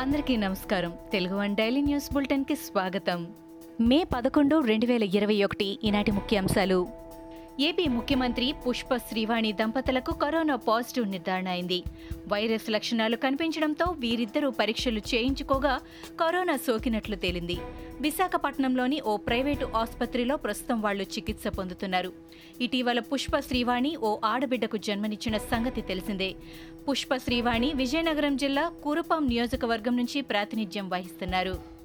[0.00, 0.92] అందరికీ నమస్కారం.
[1.12, 3.26] Telugu one daily news బులెటిన్కి స్వాగతం.
[3.80, 6.86] మే పదకొండు రెండు వేల ఇరవై ఒకటి ఈనాటి ముఖ్యాంశాలు.
[7.58, 11.82] ఏపీ ముఖ్యమంత్రి పుష్ప శ్రీవాణి దంపతులకు కరోనా పాజిటివ్ నిర్ధారణ అయింది.
[12.28, 15.80] వైరస్ లక్షణాలు కనిపించడంతో వీరిద్దరూ పరీక్షలు చేయించుకోగా
[16.20, 17.58] కరోనా సోకినట్లు తేలింది.
[18.00, 22.12] విశాఖపట్నంలోని ఓ ప్రైవేటు ఆసుపత్రిలో ప్రస్తుతం వాళ్ళు చికిత్స పొందుతున్నారు.
[22.60, 26.34] ఇటీవల పుష్ప శ్రీవాణి ఓ ఆడబిడ్డకు జన్మనిచ్చిన సంగతి తెలిసిందే.
[26.88, 31.79] పుష్ప శ్రీవాణి విజయనగరం జిల్లా కురుపాం నియోజకవర్గం నుంచి ప్రాతినిధ్యం వహిస్తున్నారు.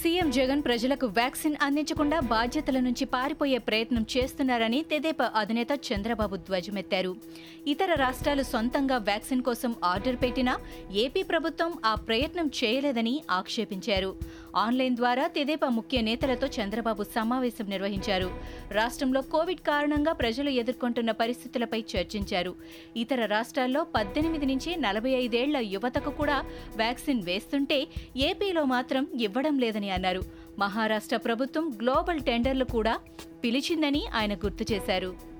[0.00, 7.12] సీఎం జగన్ ప్రజలకు వ్యాక్సిన్ అందించకుండా బాధ్యతల నుంచి పారిపోయే ప్రయత్నం చేస్తున్నారని తెదేపా అధినేత చంద్రబాబు ధ్వజమెత్తారు.
[7.72, 10.54] ఇతర రాష్ట్రాలు సొంతంగా వ్యాక్సిన్ కోసం ఆర్డర్ పెట్టినా
[11.04, 14.10] ఏపీ ప్రభుత్వం ఆ ప్రయత్నం చేయలేదని ఆక్షేపించారు.
[14.56, 18.30] ఆన్లైన్ ద్వారా తెదేపా ముఖ్య నేతలతో చంద్రబాబు సమావేశం నిర్వహించారు.
[18.72, 22.54] రాష్ట్రంలో కోవిడ్ కారణంగా ప్రజలు ఎదుర్కొంటున్న పరిస్థితులపై చర్చించారు.
[22.96, 26.44] ఇతర రాష్ట్రాల్లో పద్దెనిమిది నుంచి నలభై ఐదేళ్ళ యువతకు కూడా
[26.76, 30.22] వ్యాక్సిన్ వేస్తుంటే ఏపీలో మాత్రం ఇవ్వడం లేదని అన్నారు.
[30.58, 32.98] మహారాష్ట్ర ప్రభుత్వం గ్లోబల్ టెండర్లు కూడా
[33.44, 35.37] పిలిచిందని ఆయన గుర్తు చేశారు.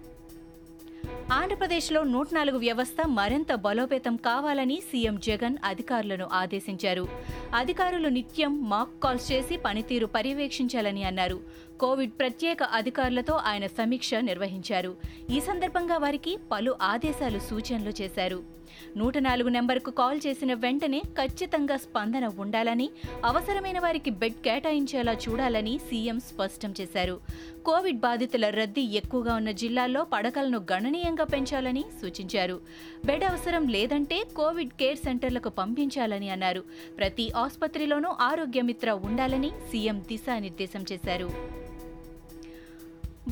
[1.33, 7.09] ఆంధ్రప్రదేశ్లో నూట నాలుగు వ్యవస్థ మరింత బలోపేతం కావాలని సీఎం జగన్ అధికారులను ఆదేశించారు.
[7.55, 11.41] అధికారులు నిత్యం మాక్ కాల్స్ చేసి పనితీరు పర్యవేక్షించాలని అన్నారు.
[11.81, 14.97] కోవిడ్ ప్రత్యేక అధికారులతో ఆయన సమీక్ష నిర్వహించారు.
[15.31, 18.58] ఈ సందర్భంగా వారికి పలు ఆదేశాలు సూచనలు చేశారు.
[18.97, 22.91] నూట నాలుగు నెంబర్కు కాల్ చేసిన వెంటనే ఖచ్చితంగా స్పందన ఉండాలని
[23.25, 27.21] అవసరమైన వారికి బెడ్ కేటాయించేలా చూడాలని సీఎం స్పష్టం చేశారు.
[27.65, 32.61] కోవిడ్ బాధితుల రద్దీ ఎక్కువగా ఉన్న జిల్లాల్లో పడకలను గణనీయంగా పెంచాలని సూచించారు.
[33.05, 36.65] బెడ్ అవసరం లేదంటే కోవిడ్ కేర్ సెంటర్లకు పంపించాలని అన్నారు.
[36.99, 41.68] ప్రతి ఆసుపత్రిలోనూ ఆరోగ్య మిత్ర ఉండాలని సీఎం దిశానిర్దేశం చేశారు.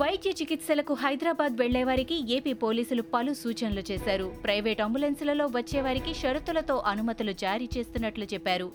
[0.00, 4.26] వైద్య చికిత్సలకు హైదరాబాద్ వెళ్ళేవారికి ఏపీ పోలీసులు పలు సూచనలు చేశారు.
[4.42, 8.66] ప్రైవేట్ అంబులెన్సులలో వచ్చేవారికి షరతులతో అనుమతులు జారీ చేస్తున్నట్లు చెప్పారు.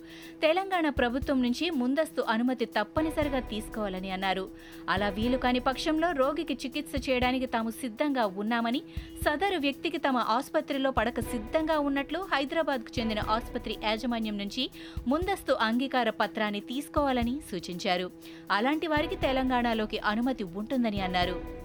[0.41, 4.45] తెలంగాణ ప్రభుత్వం నుంచి ముందస్తు అనుమతి తప్పనిసరిగా తీసుకోవాలని అన్నారు.
[4.89, 8.81] అలా వీలు కాని పక్షంలో రోగికి చికిత్స చేయడానికి తాము సిద్ధంగా ఉన్నామని
[9.25, 14.65] సదరు వ్యక్తికి తమ ఆసుపత్రిలో పడక సిద్ధంగా ఉన్నట్లు హైదరాబాద్కు చెందిన ఆసుపత్రి యాజమాన్యం నుంచి
[15.07, 18.09] ముందస్తు అంగీకార పత్రాన్ని తీసుకోవాలని సూచించారు.
[18.51, 21.60] అలాంటి వారికి తెలంగాణలోకి అనుమతి ఉంటుందని అన్నారు.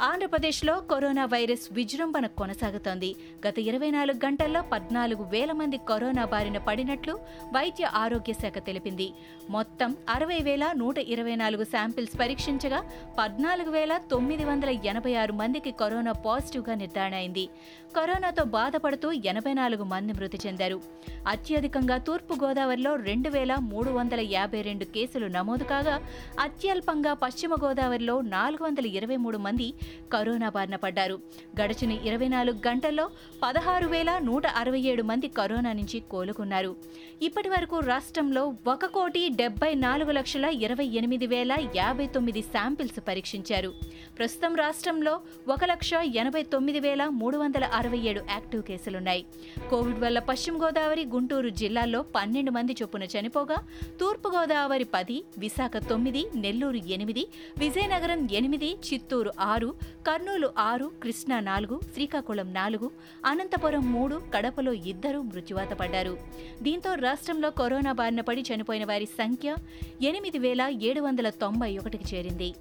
[0.00, 3.16] ఆంధ్రప్రదేశ్లో కరోనా వైరస్ విజృంభణ కొనసాగుతోంది.
[3.46, 7.18] గత ఇరవై నాలుగు గంటల్లో పద్నాలుగు వేల మంది కరోనా బారిన పడినట్లు
[7.52, 9.12] వైద్య ఆరోగ్య శాఖ తెలిపింది.
[9.50, 12.82] మొత్తం అరవై వేల నూట ఇరవై నాలుగు శాంపిల్స్ పరీక్షించగా
[13.18, 17.48] పద్నాలుగు వేల తొమ్మిది వందల ఎనభై ఆరు మందికి కరోనా పాజిటివ్గా నిర్ధారణ అయింది
[17.96, 20.80] కరోనాతో బాధపడుతూ ఎనభై నాలుగు మంది మృతి చెందారు.
[21.26, 26.02] అత్యధికంగా తూర్పు గోదావరిలో రెండు వేల మూడు వందల యాభై రెండు కేసులు నమోదు కాగా
[26.40, 29.74] అత్యల్పంగా పశ్చిమ గోదావరిలో నాలుగు వందల ఇరవై మూడు మంది
[30.12, 31.20] కరోనా బారిన పడ్డారు.
[31.62, 33.10] గడిచిన ఇరవై నాలుగు గంటల్లో
[33.42, 36.76] పదహారు వేల నూట అరవై ఏడు మంది కరోనా నుంచి కోలుకున్నారు.
[37.22, 43.74] ఇప్పటి వరకు రాష్ట్రంలో ఒక కోటి డెబ్బై నాలుగు లక్షల ఇరవై ఎనిమిది వేల యాభై తొమ్మిది శాంపిల్స్ పరీక్షించారు.
[44.18, 49.26] ప్రస్తుతం రాష్ట్రంలో ఒక లక్ష ఎనభై తొమ్మిది వేల మూడు వందల అరవై ఏడు యాక్టివ్ కేసులున్నాయి.
[49.70, 53.56] కోవిడ్ వల్ల పశ్చిమ గోదావరి గుంటూరు జిల్లాల్లో పన్నెండు మంది చొప్పున చనిపోగా
[54.00, 57.28] తూర్పు గోదావరి పది విశాఖ తొమ్మిది నెల్లూరు ఎనిమిది
[57.58, 59.71] విజయనగరం ఎనిమిది చిత్తూరు ఆరు
[60.06, 62.90] కర్నూలు ఆరు కృష్ణా నాలుగు శ్రీకాకుళం నాలుగు
[63.26, 66.18] అనంతపురం మూడు కడపలో ఇద్దరు మృత్యువాత పడ్డారు.
[66.62, 69.56] దీంతో రాష్ట్రంలో కరోనా బారిన పడి చనిపోయిన వారి సంఖ్య
[70.02, 72.54] ఎనిమిది వేల ఏడు వందల తొంభై ఒకటికి చేరింది.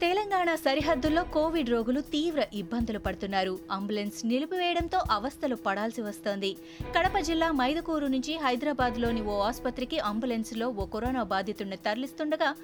[0.00, 3.58] తెలంగాణ సరిహద్దుల్లో కోవిడ్ రోగులు తీవ్ర ఇబ్బందులు పడుతున్నారు.
[3.70, 6.56] అంబులెన్స్ నిలిపివేయడంతో అవస్థలు పడాల్సి వస్తోంది.
[6.96, 12.54] కడప జిల్లా మైదుకూరు నుంచి హైదరాబాద్లోని ఓ ఆసుపత్రికి అంబులెన్స్లో ఓ కరోనా బాధితుడిని తరలిస్తుండగా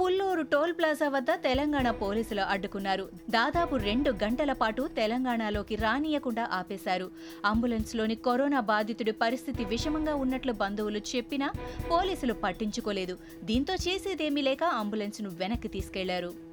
[0.00, 3.08] పుల్లూరు టోల్ ప్లాజా వద్ద తెలంగాణ పోలీసులు అడ్డుకున్నారు.
[3.30, 7.10] దాదాపు రెండు గంటల పాటు తెలంగాణలోకి రానియకుండా ఆపేశారు.
[7.44, 11.50] అంబులెన్స్లోని కరోనా బాధితుడి పరిస్థితి విషమంగా ఉన్నట్లు బంధువులు చెప్పినా
[11.90, 13.18] పోలీసులు పట్టించుకోలేదు.
[13.44, 16.51] దీంతో చేసేదేమీ లేక అంబులెన్స్ను వెనక్కి తీసుకెళ్ళారు.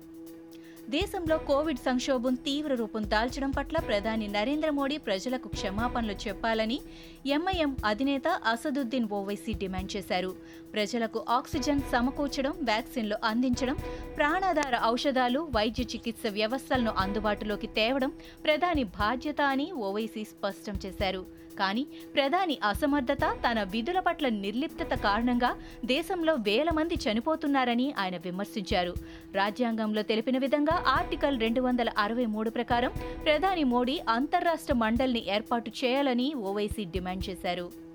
[0.89, 6.81] దేశంలో కోవిడ్ సంక్షోభం తీవ్ర రూపం దాల్చడం పట్ల ప్రధాని నరేంద్ర మోడీ ప్రజలకు క్షమాపణలు చెప్పాలని
[7.25, 10.35] ఎంఐఎం అధినేత అసదుద్దీన్ ఓవైసీ డిమాండ్ చేశారు.
[10.73, 13.77] ప్రజలకు ఆక్సిజన్ సమకూర్చడం వ్యాక్సిన్లు అందించడం
[14.17, 18.13] ప్రాణాధార ఔషధాలు వైద్య చికిత్స వ్యవస్థలను అందుబాటులోకి తేవడం
[18.43, 21.39] ప్రధాని బాధ్యత అని ఓవైసీ స్పష్టం చేశారు.
[21.59, 25.49] కానీ ప్రధాని అసమర్థత తన విధుల పట్ల నిర్లిప్తత కారణంగా
[25.85, 28.93] దేశంలో వేల మంది చనిపోతున్నారని ఆయన విమర్శించారు.
[29.33, 32.91] రాజ్యాంగంలో తెలిపిన విధంగా ఆర్టికల్ రెండు వందల అరవై మూడు ప్రకారం
[33.25, 37.89] ప్రధాని మోడీ అంతర్రాష్ట్ర మండలిని ఏర్పాటు చేయాలని ఓవైసీ డిమాండ్ చేశారు.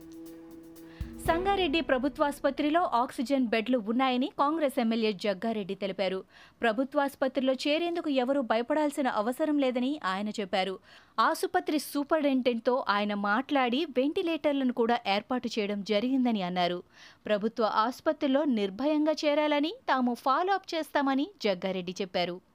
[1.28, 6.24] సంగారెడ్డి ప్రభుత్వాసుపత్రిలో ఆక్సిజన్ బెడ్లు ఉన్నాయని కాంగ్రెస్ ఎమ్మెల్యే జగ్గారెడ్డి తెలిపారు.
[6.60, 10.78] ప్రభుత్వాసుపత్రిలో చేరేందుకు ఎవరూ భయపడాల్సిన అవసరం లేదని ఆయన చెప్పారు.
[11.20, 16.82] ఆసుపత్రి సూపరింటెండెంట్తో ఆయన మాట్లాడి వెంటిలేటర్లను కూడా ఏర్పాటు చేయడం జరిగిందని అన్నారు.
[17.26, 22.53] ప్రభుత్వ ఆసుపత్రిలో నిర్భయంగా చేరాలని తాము ఫాలో అప్ చేస్తామని జగ్గారెడ్డి చెప్పారు.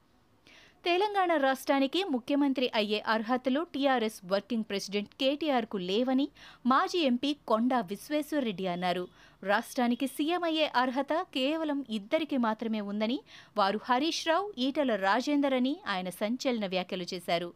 [0.84, 6.26] తెలంగాణ రాష్ట్రానికి ముఖ్యమంత్రి అయ్యే అర్హతలు టీఆర్ఎస్ వర్కింగ్ ప్రెసిడెంట్ కేటీఆర్కు లేవని
[6.66, 9.02] మాజీ ఎంపీ కొండా విశ్వేశ్వరరెడ్డి అన్నారు.
[9.42, 13.18] రాష్ట్రానికి సీఎం అయ్యే అర్హత కేవలం ఇద్దరికి మాత్రమే ఉందని
[13.58, 17.48] వారు హరీష్ రావు ఈటల రాజేందర్ అని ఆయన సంచలన వ్యాఖ్యలు చేశారు.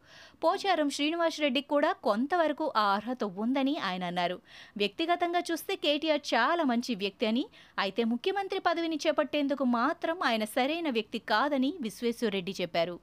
[0.44, 4.38] పోచారం శ్రీనివాసరెడ్డికి కూడా కొంతవరకు ఆ అర్హత ఉందని ఆయన అన్నారు.
[4.76, 7.47] వ్యక్తిగతంగా చూస్తే కేటీఆర్ చాలా మంచి వ్యక్తి అని
[7.79, 12.97] అయితే ముఖ్యమంత్రి పదవిని చేపట్టేందుకు మాత్రం ఆయన సరైన వ్యక్తి కాదని విశ్వేశ్వరరెడ్డి చెప్పారు.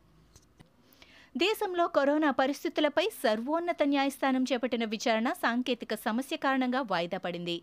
[1.36, 7.56] దేశంలో కరోనా పరిస్థితులపై సర్వోన్నత న్యాయస్థానం చేపట్టిన విచారణ సాంకేతిక సమస్య కారణంగా వాయిదా పడింది.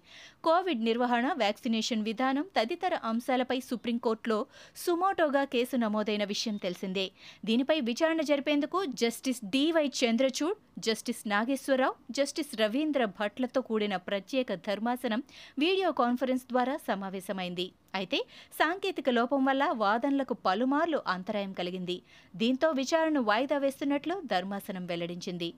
[0.44, 7.06] కోవిడ్ నిర్వహణ వ్యాక్సినేషన్ విధానం తదితర అంశాలపై సుప్రీంకోర్టులో సుమోటోగా కేసు నమోదైన విషయం తెలిసిందే.
[7.44, 15.22] దీనిపై విచారణ జరిపేందుకు justice DY Chandrachud justice Nageswara Rao justice Ravindra భట్లతో కూడిన ప్రత్యేక ధర్మాసనం
[15.58, 17.68] వీడియో కాన్ఫరెన్స్ ద్వారా సమావేశమైంది.
[17.94, 18.18] అయితే
[18.58, 22.02] సాంకేతిక లోపం వల్ల వాదనలకు పలుమార్లు అంతరాయం కలిగింది.
[22.36, 25.54] దీంతో విచారణను వాయిదా వేస్తున్నట్లు ధర్మాసనం వెల్లడించింది.